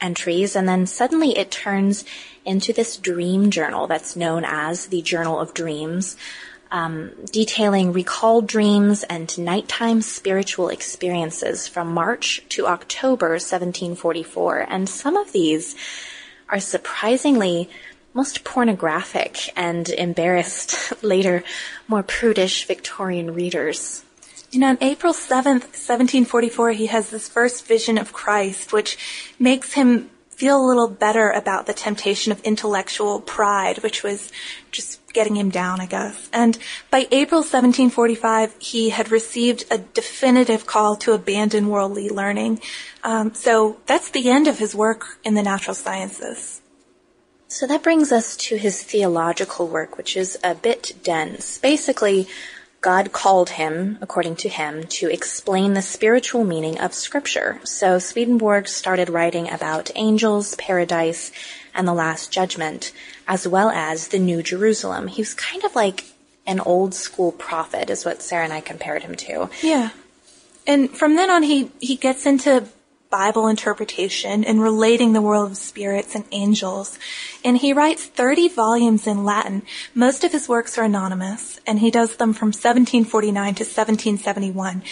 entries. 0.00 0.56
And 0.56 0.68
then 0.68 0.86
suddenly 0.86 1.36
it 1.36 1.50
turns 1.50 2.04
into 2.44 2.72
this 2.72 2.96
dream 2.96 3.50
journal 3.50 3.86
that's 3.86 4.16
known 4.16 4.44
as 4.44 4.86
the 4.86 5.02
Journal 5.02 5.40
of 5.40 5.54
Dreams, 5.54 6.16
um, 6.70 7.12
detailing 7.32 7.92
recalled 7.92 8.46
dreams 8.46 9.02
and 9.04 9.36
nighttime 9.38 10.02
spiritual 10.02 10.68
experiences 10.68 11.68
from 11.68 11.92
March 11.92 12.42
to 12.50 12.66
October 12.66 13.30
1744. 13.30 14.66
And 14.68 14.88
some 14.88 15.16
of 15.16 15.32
these 15.32 15.76
are 16.48 16.60
surprisingly 16.60 17.68
most 18.14 18.44
pornographic 18.44 19.52
and 19.56 19.88
embarrassed 19.90 20.92
later 21.02 21.44
more 21.86 22.02
prudish 22.02 22.66
Victorian 22.66 23.34
readers. 23.34 24.05
And 24.56 24.64
on 24.64 24.78
April 24.80 25.12
7th, 25.12 25.76
1744, 25.76 26.70
he 26.72 26.86
has 26.86 27.10
this 27.10 27.28
first 27.28 27.66
vision 27.66 27.98
of 27.98 28.14
Christ, 28.14 28.72
which 28.72 28.96
makes 29.38 29.74
him 29.74 30.08
feel 30.30 30.58
a 30.58 30.66
little 30.66 30.88
better 30.88 31.28
about 31.28 31.66
the 31.66 31.74
temptation 31.74 32.32
of 32.32 32.40
intellectual 32.40 33.20
pride, 33.20 33.82
which 33.82 34.02
was 34.02 34.32
just 34.70 35.06
getting 35.12 35.36
him 35.36 35.50
down, 35.50 35.82
I 35.82 35.84
guess. 35.84 36.30
And 36.32 36.56
by 36.90 37.06
April 37.10 37.40
1745, 37.40 38.56
he 38.58 38.88
had 38.88 39.12
received 39.12 39.66
a 39.70 39.76
definitive 39.76 40.64
call 40.64 40.96
to 40.96 41.12
abandon 41.12 41.68
worldly 41.68 42.08
learning. 42.08 42.62
Um, 43.04 43.34
so 43.34 43.76
that's 43.84 44.08
the 44.08 44.30
end 44.30 44.48
of 44.48 44.58
his 44.58 44.74
work 44.74 45.18
in 45.22 45.34
the 45.34 45.42
natural 45.42 45.74
sciences. 45.74 46.62
So 47.48 47.66
that 47.66 47.82
brings 47.82 48.10
us 48.10 48.36
to 48.48 48.56
his 48.56 48.82
theological 48.82 49.68
work, 49.68 49.98
which 49.98 50.16
is 50.16 50.38
a 50.42 50.54
bit 50.54 50.94
dense. 51.02 51.58
Basically, 51.58 52.26
God 52.80 53.12
called 53.12 53.50
him, 53.50 53.98
according 54.00 54.36
to 54.36 54.48
him, 54.48 54.84
to 54.84 55.10
explain 55.10 55.74
the 55.74 55.82
spiritual 55.82 56.44
meaning 56.44 56.78
of 56.78 56.94
Scripture. 56.94 57.60
So 57.64 57.98
Swedenborg 57.98 58.68
started 58.68 59.08
writing 59.08 59.50
about 59.50 59.90
angels, 59.94 60.54
paradise, 60.56 61.32
and 61.74 61.86
the 61.86 61.94
Last 61.94 62.30
Judgment, 62.30 62.92
as 63.26 63.46
well 63.46 63.70
as 63.70 64.08
the 64.08 64.18
New 64.18 64.42
Jerusalem. 64.42 65.08
He 65.08 65.22
was 65.22 65.34
kind 65.34 65.64
of 65.64 65.74
like 65.74 66.04
an 66.46 66.60
old 66.60 66.94
school 66.94 67.32
prophet, 67.32 67.90
is 67.90 68.04
what 68.04 68.22
Sarah 68.22 68.44
and 68.44 68.52
I 68.52 68.60
compared 68.60 69.02
him 69.02 69.16
to. 69.16 69.50
Yeah. 69.62 69.90
And 70.66 70.90
from 70.90 71.16
then 71.16 71.30
on, 71.30 71.42
he, 71.42 71.70
he 71.80 71.96
gets 71.96 72.24
into 72.24 72.68
Bible 73.10 73.46
interpretation 73.46 74.44
and 74.44 74.60
relating 74.60 75.12
the 75.12 75.22
world 75.22 75.50
of 75.50 75.56
spirits 75.56 76.14
and 76.14 76.24
angels. 76.32 76.98
And 77.44 77.58
he 77.58 77.72
writes 77.72 78.04
30 78.04 78.48
volumes 78.48 79.06
in 79.06 79.24
Latin. 79.24 79.62
Most 79.94 80.24
of 80.24 80.32
his 80.32 80.48
works 80.48 80.76
are 80.76 80.84
anonymous, 80.84 81.60
and 81.66 81.78
he 81.78 81.90
does 81.90 82.16
them 82.16 82.32
from 82.32 82.48
1749 82.48 83.54
to 83.54 83.64
1771. 83.64 84.82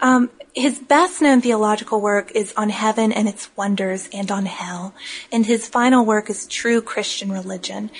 Um, 0.00 0.30
his 0.54 0.78
best 0.78 1.22
known 1.22 1.40
theological 1.40 2.00
work 2.00 2.30
is 2.32 2.52
on 2.56 2.68
heaven 2.68 3.12
and 3.12 3.28
its 3.28 3.48
wonders 3.56 4.08
and 4.12 4.30
on 4.30 4.46
hell. 4.46 4.94
And 5.30 5.46
his 5.46 5.68
final 5.68 6.04
work 6.04 6.28
is 6.28 6.46
True 6.46 6.82
Christian 6.82 7.32
Religion. 7.32 7.90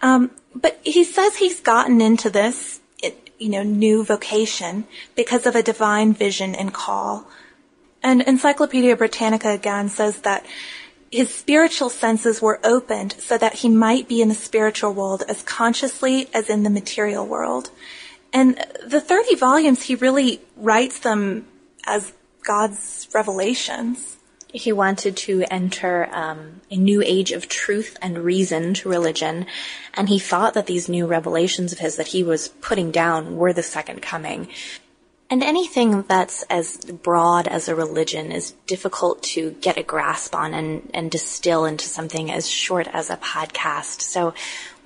Um, 0.00 0.30
but 0.54 0.80
he 0.82 1.04
says 1.04 1.36
he's 1.36 1.60
gotten 1.60 2.00
into 2.00 2.30
this, 2.30 2.80
you 3.38 3.48
know, 3.48 3.62
new 3.62 4.04
vocation 4.04 4.86
because 5.14 5.46
of 5.46 5.54
a 5.54 5.62
divine 5.62 6.12
vision 6.12 6.54
and 6.54 6.72
call. 6.72 7.28
And 8.02 8.22
Encyclopedia 8.22 8.96
Britannica 8.96 9.50
again 9.50 9.88
says 9.88 10.20
that 10.20 10.46
his 11.10 11.34
spiritual 11.34 11.88
senses 11.88 12.42
were 12.42 12.60
opened 12.62 13.14
so 13.18 13.38
that 13.38 13.54
he 13.54 13.68
might 13.68 14.08
be 14.08 14.20
in 14.20 14.28
the 14.28 14.34
spiritual 14.34 14.92
world 14.92 15.22
as 15.28 15.42
consciously 15.42 16.28
as 16.34 16.50
in 16.50 16.62
the 16.62 16.70
material 16.70 17.26
world. 17.26 17.70
And 18.32 18.62
the 18.86 19.00
30 19.00 19.36
volumes, 19.36 19.82
he 19.82 19.94
really 19.94 20.40
writes 20.56 20.98
them 20.98 21.46
as 21.86 22.12
God's 22.42 23.08
revelations. 23.14 24.16
He 24.52 24.72
wanted 24.72 25.16
to 25.18 25.44
enter 25.50 26.08
um, 26.12 26.60
a 26.70 26.76
new 26.76 27.02
age 27.02 27.32
of 27.32 27.48
truth 27.48 27.96
and 28.00 28.18
reason 28.18 28.74
to 28.74 28.88
religion, 28.88 29.46
and 29.92 30.08
he 30.08 30.18
thought 30.18 30.54
that 30.54 30.66
these 30.66 30.88
new 30.88 31.06
revelations 31.06 31.72
of 31.72 31.78
his 31.78 31.96
that 31.96 32.08
he 32.08 32.22
was 32.22 32.48
putting 32.48 32.90
down 32.90 33.36
were 33.36 33.52
the 33.52 33.62
second 33.62 34.00
coming. 34.00 34.48
And 35.30 35.42
anything 35.44 36.02
that's 36.08 36.42
as 36.44 36.78
broad 36.78 37.46
as 37.48 37.68
a 37.68 37.74
religion 37.74 38.32
is 38.32 38.54
difficult 38.66 39.22
to 39.34 39.50
get 39.60 39.76
a 39.76 39.82
grasp 39.82 40.34
on 40.34 40.54
and, 40.54 40.90
and 40.94 41.10
distill 41.10 41.66
into 41.66 41.84
something 41.84 42.32
as 42.32 42.48
short 42.48 42.88
as 42.88 43.10
a 43.10 43.18
podcast. 43.18 44.00
So 44.00 44.32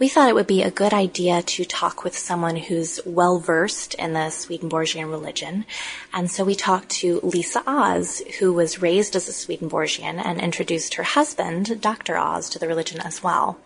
we 0.00 0.08
thought 0.08 0.28
it 0.28 0.34
would 0.34 0.48
be 0.48 0.64
a 0.64 0.70
good 0.72 0.92
idea 0.92 1.42
to 1.42 1.64
talk 1.64 2.02
with 2.02 2.18
someone 2.18 2.56
who's 2.56 2.98
well 3.06 3.38
versed 3.38 3.94
in 3.94 4.14
the 4.14 4.30
Swedenborgian 4.30 5.08
religion. 5.08 5.64
And 6.12 6.28
so 6.28 6.42
we 6.42 6.56
talked 6.56 6.88
to 7.02 7.20
Lisa 7.22 7.62
Oz, 7.64 8.20
who 8.40 8.52
was 8.52 8.82
raised 8.82 9.14
as 9.14 9.28
a 9.28 9.32
Swedenborgian 9.32 10.18
and 10.18 10.40
introduced 10.40 10.94
her 10.94 11.04
husband, 11.04 11.80
Dr. 11.80 12.18
Oz, 12.18 12.50
to 12.50 12.58
the 12.58 12.66
religion 12.66 13.00
as 13.00 13.22
well. 13.22 13.58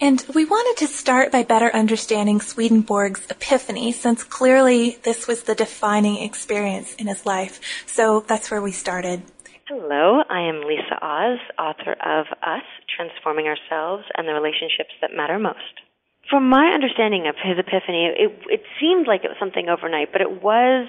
And 0.00 0.24
we 0.32 0.44
wanted 0.44 0.78
to 0.78 0.86
start 0.86 1.32
by 1.32 1.42
better 1.42 1.74
understanding 1.74 2.40
Swedenborg's 2.40 3.26
epiphany, 3.30 3.90
since 3.90 4.22
clearly 4.22 4.96
this 5.02 5.26
was 5.26 5.42
the 5.42 5.56
defining 5.56 6.22
experience 6.22 6.94
in 6.94 7.08
his 7.08 7.26
life. 7.26 7.60
So 7.84 8.24
that's 8.28 8.48
where 8.48 8.62
we 8.62 8.70
started. 8.70 9.22
Hello, 9.66 10.22
I 10.30 10.42
am 10.42 10.62
Lisa 10.62 11.02
Oz, 11.02 11.38
author 11.58 11.96
of 11.98 12.26
Us, 12.46 12.62
Transforming 12.94 13.46
Ourselves 13.46 14.04
and 14.16 14.28
the 14.28 14.34
Relationships 14.34 14.94
That 15.00 15.10
Matter 15.16 15.38
Most. 15.38 15.82
From 16.30 16.48
my 16.48 16.70
understanding 16.72 17.26
of 17.26 17.34
his 17.34 17.58
epiphany, 17.58 18.06
it, 18.06 18.38
it 18.46 18.62
seemed 18.80 19.08
like 19.08 19.24
it 19.24 19.28
was 19.28 19.36
something 19.40 19.68
overnight, 19.68 20.12
but 20.12 20.20
it 20.20 20.42
was 20.42 20.86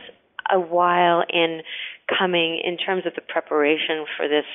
a 0.54 0.60
while 0.60 1.24
in 1.28 1.62
coming 2.08 2.62
in 2.64 2.78
terms 2.78 3.08
of 3.08 3.16
the 3.16 3.22
preparation 3.22 4.06
for 4.16 4.28
this, 4.28 4.46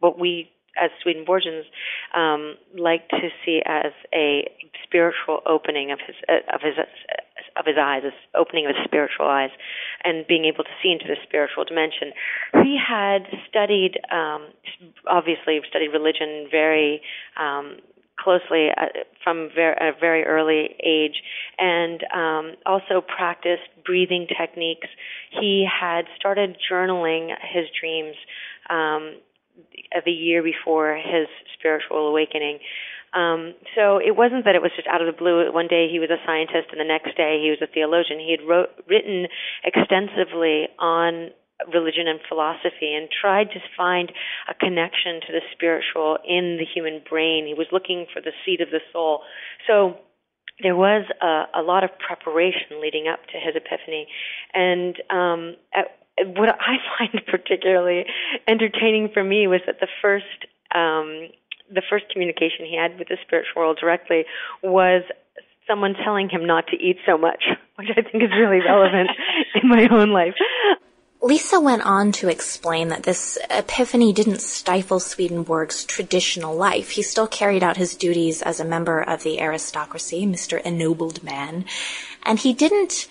what 0.00 0.18
we 0.18 0.50
as 0.80 0.90
Swedenborgians 1.04 1.64
um, 2.14 2.56
like 2.76 3.08
to 3.10 3.28
see 3.44 3.62
as 3.66 3.92
a 4.14 4.50
spiritual 4.84 5.40
opening 5.46 5.90
of 5.90 5.98
his 6.06 6.16
uh, 6.28 6.54
of 6.54 6.60
his 6.62 6.74
of 7.56 7.66
his 7.66 7.76
eyes, 7.80 8.02
this 8.02 8.12
opening 8.34 8.66
of 8.66 8.74
his 8.76 8.84
spiritual 8.84 9.26
eyes, 9.26 9.50
and 10.04 10.26
being 10.26 10.44
able 10.44 10.64
to 10.64 10.70
see 10.82 10.92
into 10.92 11.06
the 11.06 11.16
spiritual 11.26 11.64
dimension. 11.64 12.12
He 12.62 12.78
had 12.78 13.26
studied, 13.48 13.98
um, 14.12 14.48
obviously, 15.06 15.60
studied 15.68 15.88
religion 15.88 16.46
very 16.50 17.02
um, 17.36 17.78
closely 18.18 18.68
uh, 18.76 18.86
from 19.22 19.48
very, 19.54 19.76
a 19.80 19.92
very 19.98 20.24
early 20.24 20.74
age 20.84 21.22
and 21.58 22.02
um, 22.14 22.56
also 22.66 23.00
practiced 23.00 23.68
breathing 23.84 24.26
techniques. 24.26 24.88
He 25.30 25.66
had 25.68 26.06
started 26.16 26.56
journaling 26.70 27.30
his 27.52 27.66
dreams 27.80 28.16
um, 28.68 29.16
of 29.96 30.04
a 30.06 30.10
year 30.10 30.42
before 30.42 30.96
his 30.96 31.28
spiritual 31.58 32.08
awakening. 32.08 32.58
Um, 33.14 33.54
so 33.74 33.96
it 33.98 34.16
wasn't 34.16 34.44
that 34.44 34.54
it 34.54 34.60
was 34.60 34.72
just 34.76 34.86
out 34.86 35.00
of 35.00 35.08
the 35.08 35.16
blue. 35.16 35.50
One 35.52 35.66
day 35.66 35.88
he 35.90 35.98
was 35.98 36.10
a 36.10 36.20
scientist, 36.26 36.68
and 36.72 36.80
the 36.80 36.84
next 36.84 37.16
day 37.16 37.40
he 37.40 37.48
was 37.48 37.60
a 37.62 37.70
theologian. 37.72 38.20
He 38.20 38.36
had 38.36 38.44
wrote, 38.46 38.68
written 38.86 39.26
extensively 39.64 40.68
on 40.78 41.32
religion 41.72 42.06
and 42.06 42.20
philosophy 42.28 42.94
and 42.94 43.08
tried 43.10 43.50
to 43.50 43.60
find 43.76 44.12
a 44.48 44.54
connection 44.54 45.20
to 45.26 45.32
the 45.32 45.42
spiritual 45.52 46.18
in 46.22 46.58
the 46.60 46.66
human 46.68 47.02
brain. 47.08 47.46
He 47.46 47.54
was 47.54 47.66
looking 47.72 48.06
for 48.12 48.20
the 48.20 48.30
seat 48.44 48.60
of 48.60 48.70
the 48.70 48.80
soul. 48.92 49.22
So 49.66 49.96
there 50.62 50.76
was 50.76 51.04
a, 51.22 51.60
a 51.60 51.62
lot 51.62 51.82
of 51.82 51.90
preparation 51.98 52.80
leading 52.80 53.08
up 53.08 53.20
to 53.32 53.38
his 53.38 53.54
epiphany, 53.56 54.06
and 54.54 54.94
um, 55.10 55.56
at 55.74 55.86
what 56.26 56.48
I 56.48 56.76
find 56.98 57.22
particularly 57.26 58.04
entertaining 58.46 59.10
for 59.12 59.22
me 59.22 59.46
was 59.46 59.60
that 59.66 59.80
the 59.80 59.88
first 60.02 60.46
um, 60.74 61.28
the 61.70 61.82
first 61.88 62.06
communication 62.10 62.64
he 62.64 62.76
had 62.76 62.98
with 62.98 63.08
the 63.08 63.18
spiritual 63.26 63.62
world 63.62 63.78
directly 63.80 64.24
was 64.62 65.02
someone 65.66 65.94
telling 66.02 66.28
him 66.28 66.46
not 66.46 66.66
to 66.68 66.76
eat 66.76 66.96
so 67.06 67.18
much, 67.18 67.44
which 67.76 67.88
I 67.90 68.02
think 68.02 68.24
is 68.24 68.30
really 68.38 68.60
relevant 68.60 69.10
in 69.62 69.68
my 69.68 69.86
own 69.90 70.10
life. 70.10 70.34
Lisa 71.20 71.60
went 71.60 71.82
on 71.82 72.12
to 72.12 72.28
explain 72.28 72.88
that 72.88 73.02
this 73.02 73.38
epiphany 73.50 74.12
didn't 74.12 74.40
stifle 74.40 75.00
Swedenborg's 75.00 75.84
traditional 75.84 76.54
life. 76.54 76.90
He 76.90 77.02
still 77.02 77.26
carried 77.26 77.64
out 77.64 77.76
his 77.76 77.96
duties 77.96 78.40
as 78.40 78.60
a 78.60 78.64
member 78.64 79.02
of 79.02 79.24
the 79.24 79.40
aristocracy, 79.40 80.24
Mr. 80.24 80.62
Ennobled 80.62 81.24
Man, 81.24 81.64
and 82.22 82.38
he 82.38 82.52
didn't 82.52 83.08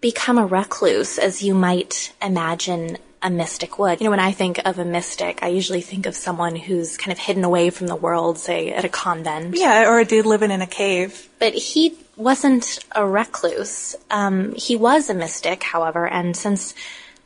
become 0.00 0.38
a 0.38 0.46
recluse 0.46 1.18
as 1.18 1.42
you 1.42 1.54
might 1.54 2.12
imagine 2.22 2.98
a 3.22 3.30
mystic 3.30 3.78
would. 3.78 4.00
You 4.00 4.04
know, 4.04 4.10
when 4.10 4.20
I 4.20 4.32
think 4.32 4.60
of 4.64 4.78
a 4.78 4.84
mystic, 4.84 5.42
I 5.42 5.48
usually 5.48 5.80
think 5.80 6.06
of 6.06 6.14
someone 6.14 6.56
who's 6.56 6.96
kind 6.96 7.12
of 7.12 7.18
hidden 7.18 7.44
away 7.44 7.70
from 7.70 7.88
the 7.88 7.96
world, 7.96 8.38
say 8.38 8.72
at 8.72 8.84
a 8.84 8.88
convent. 8.88 9.56
Yeah, 9.56 9.88
or 9.88 9.98
a 9.98 10.04
dude 10.04 10.26
living 10.26 10.50
in 10.50 10.62
a 10.62 10.66
cave. 10.66 11.28
But 11.38 11.54
he 11.54 11.98
wasn't 12.16 12.84
a 12.94 13.06
recluse. 13.06 13.96
Um, 14.10 14.54
he 14.54 14.76
was 14.76 15.10
a 15.10 15.14
mystic, 15.14 15.62
however, 15.62 16.06
and 16.06 16.36
since 16.36 16.74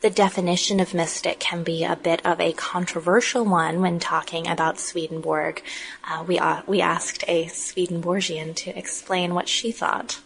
the 0.01 0.09
definition 0.09 0.79
of 0.79 0.93
mystic 0.93 1.39
can 1.39 1.63
be 1.63 1.85
a 1.85 1.95
bit 1.95 2.25
of 2.25 2.41
a 2.41 2.51
controversial 2.53 3.45
one 3.45 3.79
when 3.79 3.99
talking 3.99 4.47
about 4.47 4.77
Swedenborg. 4.77 5.63
Uh, 6.03 6.25
we, 6.27 6.37
uh, 6.37 6.61
we 6.67 6.81
asked 6.81 7.23
a 7.27 7.47
Swedenborgian 7.47 8.53
to 8.55 8.77
explain 8.77 9.33
what 9.33 9.47
she 9.47 9.71
thought. 9.71 10.19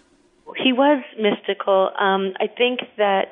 He 0.55 0.71
was 0.71 1.03
mystical. 1.19 1.91
Um, 1.99 2.33
I 2.39 2.47
think 2.47 2.79
that 2.97 3.27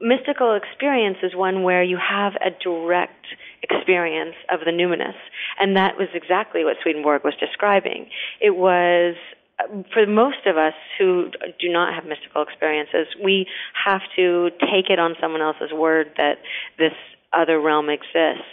mystical 0.00 0.54
experience 0.54 1.18
is 1.22 1.34
one 1.34 1.62
where 1.62 1.82
you 1.82 1.96
have 1.96 2.34
a 2.36 2.50
direct 2.50 3.26
experience 3.62 4.34
of 4.50 4.60
the 4.64 4.70
numinous, 4.70 5.16
and 5.60 5.76
that 5.76 5.96
was 5.96 6.08
exactly 6.14 6.64
what 6.64 6.76
Swedenborg 6.82 7.24
was 7.24 7.34
describing. 7.38 8.08
It 8.40 8.56
was 8.56 9.14
for 9.92 10.06
most 10.06 10.46
of 10.46 10.56
us 10.56 10.74
who 10.98 11.30
do 11.58 11.68
not 11.70 11.94
have 11.94 12.04
mystical 12.04 12.42
experiences, 12.42 13.06
we 13.22 13.46
have 13.86 14.02
to 14.16 14.50
take 14.60 14.90
it 14.90 14.98
on 14.98 15.14
someone 15.20 15.40
else's 15.40 15.72
word 15.72 16.12
that 16.16 16.38
this 16.78 16.92
other 17.32 17.60
realm 17.60 17.88
exists. 17.88 18.44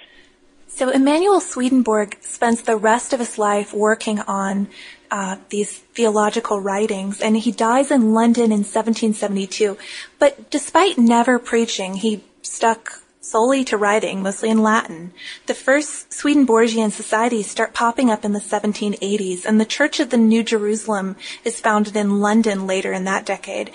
So 0.67 0.89
Emanuel 0.89 1.39
Swedenborg 1.39 2.17
spends 2.21 2.63
the 2.63 2.77
rest 2.77 3.13
of 3.13 3.19
his 3.19 3.37
life 3.37 3.73
working 3.73 4.19
on 4.21 4.69
uh, 5.13 5.37
these 5.49 5.77
theological 5.93 6.59
writings, 6.59 7.21
and 7.21 7.37
he 7.37 7.51
dies 7.51 7.91
in 7.91 8.15
London 8.15 8.45
in 8.45 8.65
1772. 8.65 9.77
But 10.17 10.49
despite 10.49 10.97
never 10.97 11.37
preaching, 11.37 11.93
he 11.93 12.23
stuck 12.41 13.03
solely 13.21 13.63
to 13.65 13.77
writing, 13.77 14.23
mostly 14.23 14.49
in 14.49 14.63
Latin. 14.63 15.13
The 15.45 15.53
first 15.53 16.11
Swedenborgian 16.11 16.89
societies 16.89 17.45
start 17.45 17.75
popping 17.75 18.09
up 18.09 18.25
in 18.25 18.33
the 18.33 18.39
1780s, 18.39 19.45
and 19.45 19.61
the 19.61 19.65
Church 19.65 19.99
of 19.99 20.09
the 20.09 20.17
New 20.17 20.41
Jerusalem 20.41 21.15
is 21.45 21.61
founded 21.61 21.95
in 21.95 22.19
London 22.19 22.65
later 22.65 22.91
in 22.91 23.03
that 23.03 23.23
decade. 23.23 23.69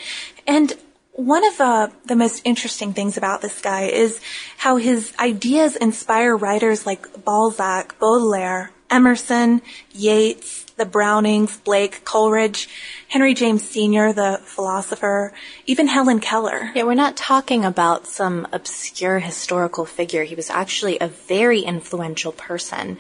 And 0.45 0.75
one 1.13 1.47
of 1.47 1.61
uh, 1.61 1.89
the 2.05 2.17
most 2.17 2.43
interesting 2.45 2.93
things 2.93 3.17
about 3.17 3.43
this 3.43 3.61
guy 3.61 3.83
is 3.83 4.21
how 4.57 4.77
his 4.77 5.15
ideas 5.21 5.77
inspire 5.77 6.37
writers 6.37 6.85
like 6.85 7.25
Balzac, 7.25 7.97
Baudelaire, 8.01 8.73
Emerson, 8.91 9.63
Yeats, 9.93 10.65
the 10.79 10.87
Brownings, 10.87 11.57
Blake, 11.59 12.05
Coleridge, 12.05 12.69
Henry 13.09 13.35
James 13.35 13.69
Sr., 13.69 14.13
the 14.13 14.41
philosopher, 14.43 15.33
even 15.67 15.89
Helen 15.89 16.21
Keller. 16.21 16.71
Yeah, 16.75 16.85
we're 16.85 16.95
not 16.95 17.17
talking 17.17 17.65
about 17.65 18.07
some 18.07 18.47
obscure 18.53 19.19
historical 19.19 19.85
figure. 19.85 20.25
He 20.25 20.35
was 20.35 20.51
actually 20.51 20.99
a 20.99 21.09
very 21.09 21.61
influential 21.61 22.33
person. 22.33 22.99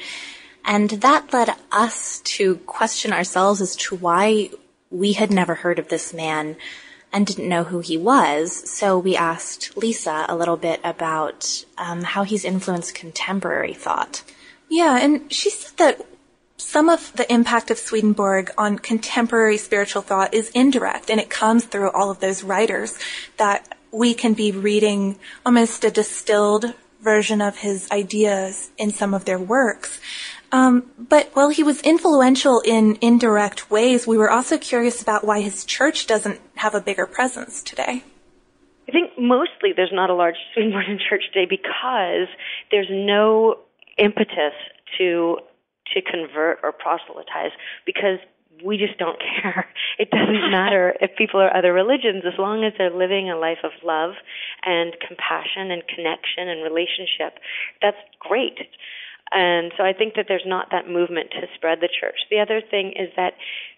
And 0.64 0.90
that 0.90 1.32
led 1.32 1.50
us 1.72 2.20
to 2.20 2.56
question 2.56 3.12
ourselves 3.12 3.60
as 3.60 3.76
to 3.76 3.96
why 3.96 4.50
we 4.90 5.12
had 5.12 5.30
never 5.30 5.54
heard 5.54 5.78
of 5.78 5.88
this 5.88 6.12
man 6.12 6.56
and 7.12 7.26
didn't 7.26 7.48
know 7.48 7.64
who 7.64 7.80
he 7.80 7.96
was. 7.96 8.70
So 8.70 8.98
we 8.98 9.16
asked 9.16 9.76
Lisa 9.76 10.26
a 10.28 10.36
little 10.36 10.56
bit 10.56 10.80
about 10.84 11.64
um, 11.78 12.02
how 12.02 12.24
he's 12.24 12.44
influenced 12.44 12.94
contemporary 12.94 13.72
thought. 13.72 14.22
Yeah, 14.68 14.98
and 14.98 15.32
she 15.32 15.48
said 15.48 15.78
that 15.78 16.06
some 16.58 16.88
of 16.88 17.12
the 17.14 17.32
impact 17.32 17.70
of 17.70 17.78
Swedenborg 17.78 18.50
on 18.58 18.78
contemporary 18.78 19.56
spiritual 19.56 20.02
thought 20.02 20.34
is 20.34 20.50
indirect, 20.50 21.08
and 21.08 21.20
it 21.20 21.30
comes 21.30 21.64
through 21.64 21.90
all 21.92 22.10
of 22.10 22.20
those 22.20 22.42
writers 22.42 22.98
that 23.36 23.76
we 23.90 24.12
can 24.12 24.34
be 24.34 24.52
reading 24.52 25.18
almost 25.46 25.84
a 25.84 25.90
distilled 25.90 26.74
version 27.00 27.40
of 27.40 27.58
his 27.58 27.90
ideas 27.90 28.70
in 28.76 28.90
some 28.90 29.14
of 29.14 29.24
their 29.24 29.38
works. 29.38 30.00
Um, 30.50 30.90
but 30.98 31.30
while 31.34 31.50
he 31.50 31.62
was 31.62 31.80
influential 31.82 32.60
in 32.64 32.98
indirect 33.00 33.70
ways, 33.70 34.06
we 34.06 34.18
were 34.18 34.30
also 34.30 34.58
curious 34.58 35.00
about 35.00 35.24
why 35.24 35.40
his 35.40 35.64
church 35.64 36.06
doesn't 36.06 36.40
have 36.56 36.74
a 36.74 36.80
bigger 36.80 37.06
presence 37.06 37.62
today. 37.62 38.02
I 38.88 38.92
think 38.92 39.12
mostly 39.18 39.72
there's 39.76 39.92
not 39.92 40.10
a 40.10 40.14
large 40.14 40.36
Swedenborgian 40.54 40.98
church 41.08 41.22
today 41.32 41.46
because 41.48 42.28
there's 42.70 42.88
no 42.90 43.58
impetus 43.98 44.54
to 44.98 45.38
to 45.94 46.02
convert 46.02 46.58
or 46.62 46.72
proselytize 46.72 47.52
because 47.86 48.18
we 48.64 48.76
just 48.76 48.98
don't 48.98 49.20
care. 49.42 49.66
It 49.98 50.10
doesn't 50.10 50.50
matter 50.50 50.94
if 51.00 51.16
people 51.16 51.40
are 51.40 51.54
other 51.54 51.72
religions 51.72 52.24
as 52.26 52.38
long 52.38 52.64
as 52.64 52.72
they're 52.78 52.94
living 52.94 53.30
a 53.30 53.36
life 53.36 53.62
of 53.64 53.72
love 53.84 54.12
and 54.64 54.94
compassion 55.06 55.70
and 55.70 55.82
connection 55.86 56.48
and 56.48 56.62
relationship. 56.62 57.38
That's 57.82 57.98
great. 58.20 58.58
And 59.30 59.72
so 59.76 59.84
I 59.84 59.92
think 59.92 60.14
that 60.14 60.24
there's 60.26 60.46
not 60.46 60.68
that 60.70 60.88
movement 60.88 61.30
to 61.32 61.46
spread 61.54 61.80
the 61.80 61.88
church. 61.88 62.16
The 62.30 62.40
other 62.40 62.62
thing 62.62 62.94
is 62.96 63.12
that 63.16 63.34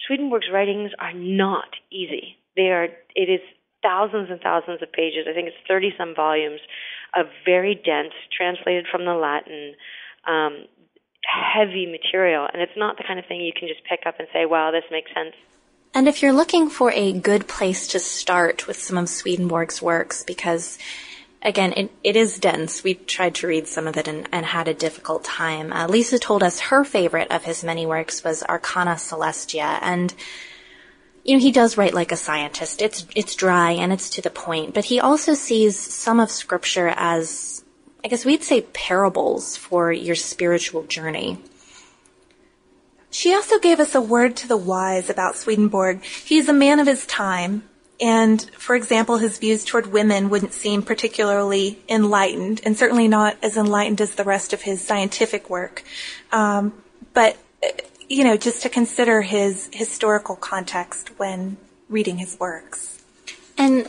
Swedenborg's 0.07 0.47
writings 0.53 0.93
are 0.99 1.13
not 1.13 1.75
easy. 1.91 2.39
They 2.57 2.71
are, 2.71 2.87
it 3.17 3.29
is 3.29 3.41
thousands 3.83 4.31
and 4.31 4.41
thousands 4.41 4.83
of 4.83 4.93
pages. 4.93 5.27
I 5.29 5.35
think 5.35 5.49
it's 5.49 5.67
30 5.67 5.95
some 5.99 6.15
volumes 6.15 6.61
of 7.17 7.27
very 7.45 7.75
dense, 7.75 8.15
translated 8.31 8.87
from 8.91 9.05
the 9.05 9.15
Latin, 9.15 9.75
um, 10.29 10.67
heavy 11.25 11.87
material, 11.87 12.49
and 12.53 12.63
it's 12.63 12.77
not 12.77 12.97
the 12.97 13.05
kind 13.05 13.19
of 13.19 13.27
thing 13.27 13.41
you 13.41 13.53
can 13.53 13.69
just 13.69 13.85
pick 13.85 14.01
up 14.07 14.19
and 14.19 14.29
say, 14.33 14.47
wow, 14.47 14.71
this 14.71 14.85
makes 14.91 15.13
sense. 15.15 15.35
And 15.93 16.07
if 16.07 16.23
you're 16.23 16.33
looking 16.33 16.71
for 16.71 16.93
a 16.93 17.13
good 17.13 17.49
place 17.49 17.89
to 17.89 17.99
start 17.99 18.67
with 18.69 18.81
some 18.81 18.97
of 18.97 19.09
Swedenborg's 19.09 19.83
works, 19.83 20.23
because 20.23 20.79
again, 21.43 21.73
it, 21.77 21.91
it 22.05 22.17
is 22.17 22.39
dense. 22.39 22.85
We 22.85 22.95
tried 22.95 23.35
to 23.37 23.47
read 23.47 23.67
some 23.67 23.87
of 23.87 23.97
it 23.97 24.07
and, 24.07 24.29
and 24.31 24.47
had 24.47 24.69
a 24.69 24.75
difficult 24.75 25.25
time. 25.25 25.73
Uh, 25.73 25.89
Lisa 25.89 26.19
told 26.19 26.43
us 26.43 26.61
her 26.61 26.85
favorite 26.85 27.31
of 27.31 27.45
his 27.45 27.65
many 27.65 27.87
works 27.87 28.23
was 28.23 28.43
Arcana 28.43 28.93
Celestia, 28.93 29.79
and 29.83 30.15
you 31.25 31.37
know, 31.37 31.41
he 31.41 31.53
does 31.53 31.77
write 31.77 31.95
like 31.95 32.13
a 32.13 32.17
scientist. 32.17 32.81
It's 32.81 33.07
it's 33.15 33.35
dry 33.35 33.73
and 33.73 33.93
it's 33.93 34.11
to 34.11 34.23
the 34.23 34.31
point, 34.31 34.75
but 34.75 34.87
he 34.87 35.01
also 35.01 35.35
sees 35.35 35.79
some 35.79 36.21
of 36.21 36.31
scripture 36.31 36.93
as 36.97 37.65
I 38.03 38.09
guess 38.09 38.25
we'd 38.25 38.43
say 38.43 38.63
parables 38.63 39.57
for 39.57 39.93
your 39.93 40.15
spiritual 40.15 40.85
journey. 40.85 41.39
She 43.11 43.35
also 43.35 43.59
gave 43.59 43.81
us 43.81 43.95
a 43.95 44.01
word 44.01 44.37
to 44.37 44.49
the 44.49 44.57
wise 44.57 45.11
about 45.11 45.37
Swedenborg. 45.37 46.03
He's 46.05 46.49
a 46.49 46.53
man 46.53 46.79
of 46.79 46.87
his 46.87 47.05
time, 47.07 47.69
and 48.01 48.41
for 48.57 48.75
example, 48.77 49.19
his 49.19 49.39
views 49.39 49.65
toward 49.65 49.89
women 49.89 50.31
wouldn't 50.31 50.53
seem 50.53 50.83
particularly 50.83 51.79
enlightened, 51.89 52.61
and 52.65 52.77
certainly 52.77 53.09
not 53.09 53.37
as 53.43 53.57
enlightened 53.57 54.01
as 54.01 54.15
the 54.15 54.25
rest 54.25 54.53
of 54.53 54.63
his 54.63 54.81
scientific 54.81 55.51
work. 55.51 55.83
Um, 56.33 56.73
but 57.13 57.37
you 58.09 58.25
know, 58.25 58.37
just 58.37 58.63
to 58.63 58.69
consider 58.69 59.23
his 59.23 59.69
historical 59.73 60.37
context 60.37 61.11
when 61.19 61.57
reading 61.89 62.19
his 62.19 62.39
works. 62.41 63.03
And 63.59 63.89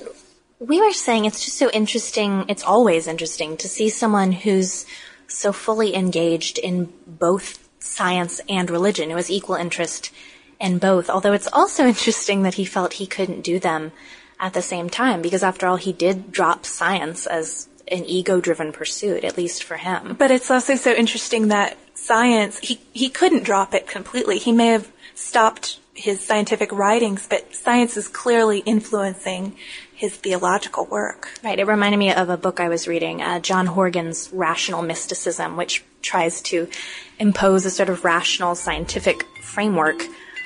we 0.61 0.79
were 0.79 0.93
saying 0.93 1.25
it's 1.25 1.43
just 1.43 1.57
so 1.57 1.71
interesting. 1.71 2.45
It's 2.47 2.63
always 2.63 3.07
interesting 3.07 3.57
to 3.57 3.67
see 3.67 3.89
someone 3.89 4.31
who's 4.31 4.85
so 5.27 5.51
fully 5.51 5.95
engaged 5.95 6.59
in 6.59 6.93
both 7.07 7.67
science 7.79 8.39
and 8.47 8.69
religion, 8.69 9.09
who 9.09 9.15
has 9.15 9.31
equal 9.31 9.55
interest 9.55 10.11
in 10.59 10.77
both. 10.77 11.09
Although 11.09 11.33
it's 11.33 11.49
also 11.51 11.87
interesting 11.87 12.43
that 12.43 12.53
he 12.53 12.65
felt 12.65 12.93
he 12.93 13.07
couldn't 13.07 13.41
do 13.41 13.57
them 13.59 13.91
at 14.39 14.53
the 14.53 14.61
same 14.61 14.89
time, 14.89 15.21
because 15.21 15.41
after 15.41 15.65
all, 15.65 15.77
he 15.77 15.93
did 15.93 16.31
drop 16.31 16.65
science 16.65 17.25
as 17.25 17.67
an 17.87 18.05
ego-driven 18.05 18.71
pursuit, 18.71 19.23
at 19.23 19.37
least 19.37 19.63
for 19.63 19.77
him. 19.77 20.15
But 20.17 20.31
it's 20.31 20.51
also 20.51 20.75
so 20.75 20.93
interesting 20.93 21.47
that 21.47 21.77
science, 21.95 22.59
he, 22.59 22.79
he 22.93 23.09
couldn't 23.09 23.43
drop 23.43 23.73
it 23.73 23.87
completely. 23.87 24.37
He 24.37 24.51
may 24.51 24.67
have 24.67 24.91
stopped 25.15 25.79
his 25.93 26.21
scientific 26.21 26.71
writings, 26.71 27.27
but 27.27 27.53
science 27.53 27.97
is 27.97 28.07
clearly 28.07 28.59
influencing 28.59 29.55
his 30.01 30.15
theological 30.15 30.85
work. 30.85 31.29
Right. 31.43 31.59
It 31.59 31.67
reminded 31.67 31.97
me 31.97 32.11
of 32.11 32.31
a 32.31 32.35
book 32.35 32.59
I 32.59 32.69
was 32.69 32.87
reading, 32.87 33.21
uh, 33.21 33.39
John 33.39 33.67
Horgan's 33.67 34.31
Rational 34.33 34.81
Mysticism, 34.81 35.57
which 35.57 35.83
tries 36.01 36.41
to 36.49 36.67
impose 37.19 37.67
a 37.67 37.69
sort 37.69 37.87
of 37.87 38.03
rational 38.03 38.55
scientific 38.55 39.23
framework 39.43 40.03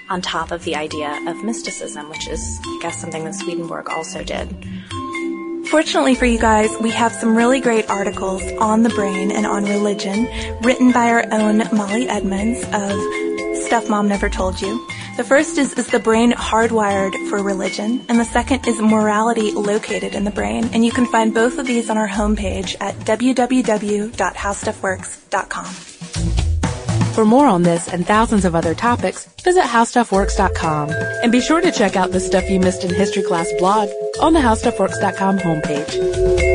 on 0.10 0.22
top 0.22 0.52
of 0.52 0.66
the 0.66 0.76
idea 0.76 1.10
of 1.26 1.42
mysticism, 1.42 2.10
which 2.10 2.28
is, 2.28 2.60
I 2.66 2.80
guess, 2.82 3.00
something 3.00 3.24
that 3.24 3.34
Swedenborg 3.34 3.90
also 3.90 4.26
did. 4.26 4.50
Fortunately 5.70 6.16
for 6.16 6.26
you 6.26 6.38
guys, 6.38 6.70
we 6.82 6.92
have 6.92 7.14
some 7.14 7.34
really 7.34 7.62
great 7.62 7.90
articles 7.90 8.44
on 8.60 8.84
the 8.84 8.90
brain 8.90 9.32
and 9.32 9.46
on 9.46 9.64
religion 9.64 10.28
written 10.64 10.92
by 10.92 11.08
our 11.12 11.24
own 11.32 11.64
Molly 11.72 12.10
Edmonds 12.10 12.62
of 12.74 13.56
Stuff 13.64 13.90
Mom 13.90 14.10
Never 14.10 14.30
Told 14.30 14.60
You. 14.60 14.86
The 15.18 15.24
first 15.24 15.58
is, 15.58 15.74
is 15.74 15.88
the 15.88 16.00
brain 16.00 16.32
hardwired 16.34 17.14
for 17.30 17.42
religion, 17.42 18.06
and 18.10 18.20
the 18.20 18.26
second 18.26 18.68
is 18.68 18.82
morality 18.82 19.52
located 19.52 20.14
in 20.14 20.26
the 20.26 20.32
brain. 20.32 20.70
And 20.74 20.84
you 20.84 20.92
can 20.92 21.06
find 21.06 21.34
both 21.34 21.58
of 21.58 21.66
these 21.66 21.90
on 21.90 21.98
our 21.98 22.10
homepage 22.10 22.76
at 22.82 22.96
www.howstuffworks.com. 22.96 25.66
For 27.14 27.24
more 27.24 27.48
on 27.48 27.64
this 27.64 27.88
and 27.88 28.06
thousands 28.06 28.44
of 28.44 28.56
other 28.56 28.76
topics, 28.76 29.24
visit 29.42 29.64
howstuffworks.com. 29.64 30.90
And 30.90 31.32
be 31.32 31.40
sure 31.40 31.62
to 31.62 31.72
check 31.72 31.96
out 31.96 32.12
the 32.12 32.20
Stuff 32.20 32.50
You 32.50 32.60
Missed 32.60 32.84
in 32.84 32.94
History 32.94 33.24
Class 33.24 33.50
blog 33.58 33.88
on 34.20 34.34
the 34.34 34.42
howstuffworks.com 34.42 35.40
homepage. 35.40 36.55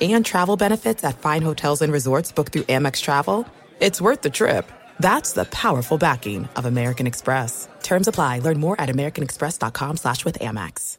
and 0.00 0.26
travel 0.26 0.56
benefits 0.56 1.04
at 1.04 1.18
fine 1.18 1.42
hotels 1.42 1.80
and 1.80 1.92
resorts 1.92 2.32
booked 2.32 2.52
through 2.52 2.62
Amex 2.62 3.00
Travel, 3.00 3.46
it's 3.80 4.00
worth 4.00 4.22
the 4.22 4.30
trip. 4.30 4.70
That's 4.98 5.32
the 5.32 5.44
powerful 5.46 5.98
backing 5.98 6.48
of 6.56 6.66
American 6.66 7.06
Express. 7.06 7.68
Terms 7.82 8.08
apply. 8.08 8.40
Learn 8.40 8.58
more 8.58 8.80
at 8.80 8.88
americanexpress.com 8.88 9.96
slash 9.96 10.24
with 10.24 10.38
Amex. 10.40 10.98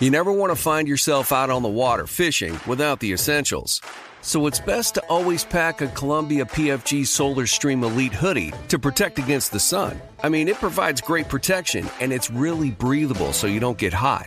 You 0.00 0.10
never 0.10 0.32
want 0.32 0.50
to 0.50 0.56
find 0.56 0.88
yourself 0.88 1.32
out 1.32 1.48
on 1.48 1.62
the 1.62 1.68
water 1.68 2.06
fishing 2.06 2.58
without 2.66 3.00
the 3.00 3.12
essentials. 3.12 3.80
So 4.20 4.46
it's 4.46 4.60
best 4.60 4.94
to 4.94 5.02
always 5.08 5.44
pack 5.44 5.80
a 5.80 5.86
Columbia 5.86 6.44
PFG 6.44 7.06
Solar 7.06 7.46
Stream 7.46 7.84
Elite 7.84 8.12
hoodie 8.12 8.52
to 8.68 8.78
protect 8.78 9.18
against 9.18 9.52
the 9.52 9.60
sun. 9.60 10.00
I 10.22 10.28
mean, 10.28 10.48
it 10.48 10.56
provides 10.56 11.00
great 11.00 11.28
protection 11.28 11.88
and 12.00 12.12
it's 12.12 12.30
really 12.30 12.70
breathable 12.70 13.32
so 13.32 13.46
you 13.46 13.60
don't 13.60 13.78
get 13.78 13.92
hot. 13.92 14.26